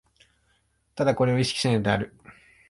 [0.95, 2.15] 唯これを意識しないのである。